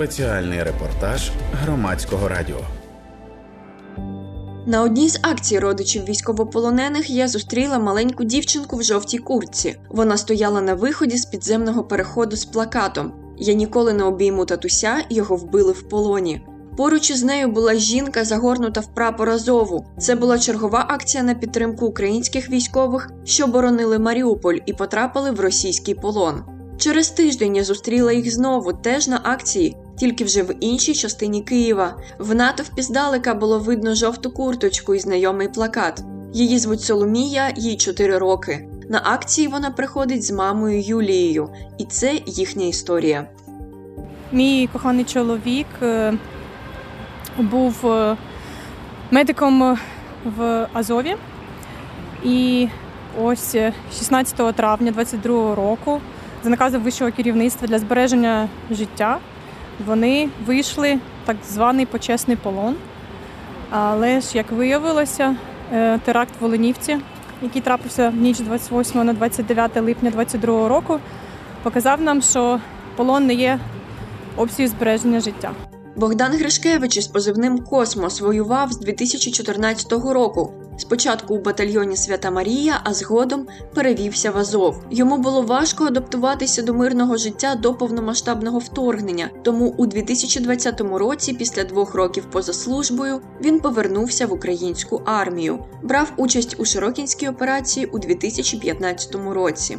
[0.00, 2.56] Спеціальний репортаж громадського радіо.
[4.66, 9.76] На одній з акцій родичів військовополонених я зустріла маленьку дівчинку в жовтій куртці.
[9.88, 13.12] Вона стояла на виході з підземного переходу з плакатом.
[13.38, 16.46] Я ніколи не обійму татуся, його вбили в полоні.
[16.76, 19.86] Поруч із нею була жінка, загорнута в прапор Азову.
[19.98, 25.94] Це була чергова акція на підтримку українських військових, що боронили Маріуполь і потрапили в російський
[25.94, 26.42] полон.
[26.80, 31.96] Через тиждень я зустріла їх знову, теж на акції, тільки вже в іншій частині Києва.
[32.18, 36.02] В натовпі здалека було видно жовту курточку і знайомий плакат.
[36.32, 38.68] Її звуть Соломія, їй 4 роки.
[38.88, 43.28] На акції вона приходить з мамою Юлією, і це їхня історія.
[44.32, 46.14] Мій коханий чоловік е,
[47.38, 48.16] був е,
[49.10, 49.78] медиком
[50.36, 51.16] в Азові.
[52.24, 52.68] І
[53.22, 56.00] ось е, 16 травня 22 року
[56.44, 59.18] за наказом вищого керівництва для збереження життя
[59.86, 62.74] вони вийшли в так званий почесний полон.
[63.70, 65.36] Але ж, як виявилося,
[65.72, 66.98] е, теракт в Оленівці,
[67.42, 70.98] який трапився в ніч 28 на 29 липня 22 року,
[71.62, 72.60] показав нам, що
[72.96, 73.58] полон не є
[74.36, 75.52] опцією збереження життя.
[75.96, 80.52] Богдан Гришкевич із позивним Космос воював з 2014 року.
[80.80, 84.84] Спочатку у батальйоні Свята Марія, а згодом перевівся в Азов.
[84.90, 89.30] Йому було важко адаптуватися до мирного життя до повномасштабного вторгнення.
[89.42, 95.58] Тому у 2020 році, після двох років поза службою, він повернувся в українську армію.
[95.82, 99.78] Брав участь у Широкінській операції у 2015 році.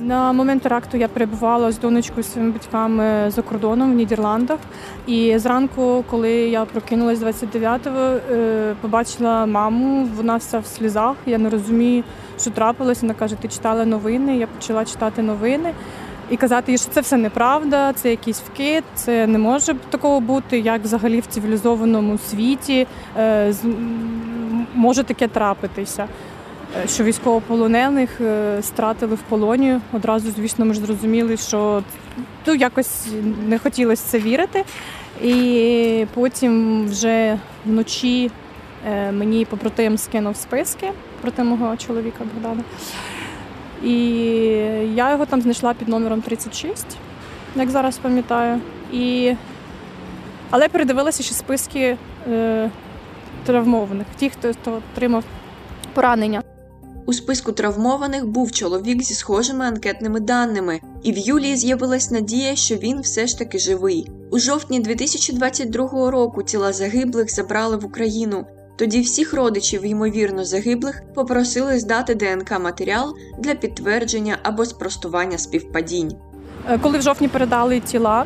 [0.00, 4.58] На момент теракту я перебувала з донечкою своїми батьками за кордоном в Нідерландах.
[5.06, 11.14] І зранку, коли я прокинулась 29-го, е, побачила маму, вона вся в слізах.
[11.26, 12.04] Я не розумію,
[12.40, 13.02] що трапилось.
[13.02, 14.36] Вона каже: Ти читала новини?
[14.36, 15.72] Я почала читати новини
[16.30, 20.58] і казати, їй, що це все неправда, це якийсь вкид, це не може такого бути,
[20.58, 22.86] як взагалі в цивілізованому світі
[23.18, 23.54] е,
[24.74, 26.06] може таке трапитися.
[26.84, 29.78] Е, Що військовополонених е, стратили в полоні.
[29.92, 31.82] Одразу, звісно, ми ж зрозуміли, що
[32.46, 33.06] ну, якось
[33.46, 34.64] не хотілося це вірити.
[35.22, 38.30] І потім вже вночі
[38.88, 42.62] е, мені побратим скинув списки проти мого чоловіка Богдана.
[43.84, 43.94] І
[44.94, 46.86] я його там знайшла під номером 36,
[47.56, 48.60] як зараз пам'ятаю.
[48.92, 49.34] І...
[50.50, 51.96] Але передивилася ще списки
[52.30, 52.70] е,
[53.44, 55.24] травмованих, хто, хто отримав
[55.94, 56.42] поранення.
[57.08, 62.74] У списку травмованих був чоловік зі схожими анкетними даними, і в Юлії з'явилась надія, що
[62.74, 64.10] він все ж таки живий.
[64.30, 68.46] У жовтні 2022 року тіла загиблих забрали в Україну.
[68.76, 76.12] Тоді всіх родичів, ймовірно, загиблих попросили здати ДНК матеріал для підтвердження або спростування співпадінь.
[76.70, 78.24] Е, Коли в жовтні передали тіла,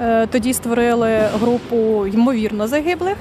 [0.00, 1.08] е, тоді створили
[1.40, 3.16] групу ймовірно загиблих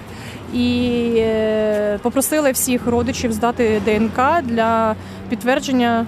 [0.53, 1.72] і е,
[2.03, 4.95] попросили всіх родичів здати ДНК для
[5.29, 6.05] підтвердження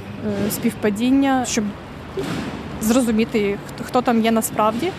[0.48, 1.64] е, співпадіння, щоб
[2.82, 4.92] зрозуміти, хто- там є насправді.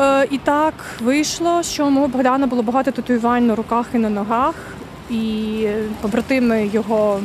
[0.00, 4.08] Е, І так вийшло, що у мого Богдана було багато татуювань на руках і на
[4.10, 4.54] ногах,
[5.10, 5.66] і
[6.00, 7.20] побратими його,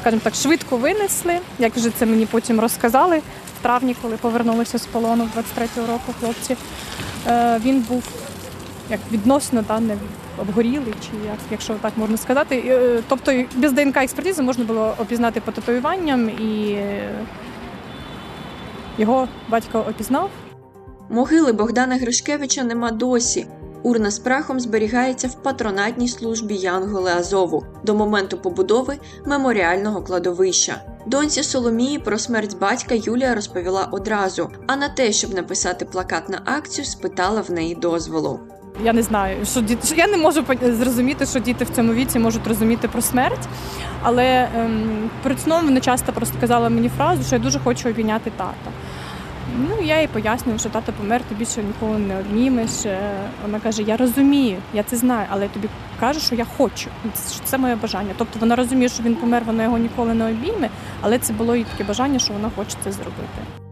[0.00, 3.18] скажімо так, швидко винесли, як вже це мені потім розказали
[3.58, 6.56] в травні, коли повернулися з полону 23-го року хлопці.
[7.26, 8.02] Е, Він був
[8.90, 9.96] як відносно да, не
[10.38, 12.64] обгорілий, чи як, якщо так можна сказати.
[12.66, 17.10] Е, Тобто без ДНК експертизи можна було опізнати по татуюванням, і е,
[18.98, 20.30] його батько опізнав.
[21.10, 23.46] Могили Богдана Гришкевича нема досі.
[23.82, 30.82] Урна з прахом зберігається в патронатній службі Янголи Азову до моменту побудови меморіального кладовища.
[31.06, 36.42] Доньці Соломії про смерть батька Юлія розповіла одразу, а на те, щоб написати плакат на
[36.44, 38.40] акцію, спитала в неї дозволу.
[38.84, 42.18] Я не знаю, що діти що я не можу зрозуміти, що діти в цьому віці
[42.18, 43.48] можуть розуміти про смерть.
[44.02, 48.30] Але ем, перед сном вона часто просто казала мені фразу, що я дуже хочу обійняти
[48.36, 48.70] тата.
[49.58, 52.70] Ну, я їй пояснюю, що тато помер, ти більше ніколи не обнімеш.
[52.86, 52.98] Е,
[53.42, 55.68] Вона каже: Я розумію, я це знаю, але я тобі
[56.00, 56.90] кажу, що я хочу.
[57.32, 58.10] Що це моє бажання.
[58.16, 60.68] Тобто вона розуміє, що він помер, вона його ніколи не обійме,
[61.00, 63.67] але це було їй таке бажання, що вона хоче це зробити.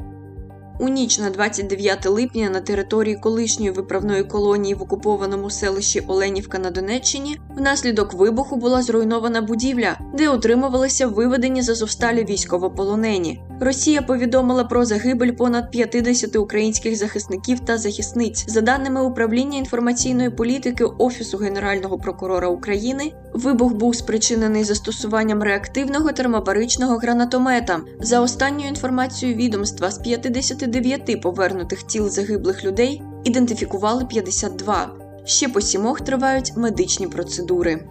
[0.79, 6.71] У ніч на 29 липня на території колишньої виправної колонії в окупованому селищі Оленівка на
[6.71, 13.43] Донеччині внаслідок вибуху була зруйнована будівля, де утримувалися виведені з Азовсталі військовополонені.
[13.61, 18.45] Росія повідомила про загибель понад 50 українських захисників та захисниць.
[18.49, 26.97] За даними управління інформаційної політики Офісу Генерального прокурора України, Вибух був спричинений застосуванням реактивного термобаричного
[26.97, 27.81] гранатомета.
[28.01, 34.91] За останньою інформацією відомства з 59 повернутих тіл загиблих людей ідентифікували 52.
[35.25, 37.85] Ще по сімох тривають медичні процедури.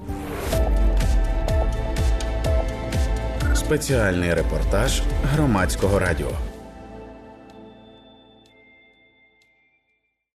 [3.56, 5.02] Спеціальний репортаж
[5.34, 6.32] громадського радіо.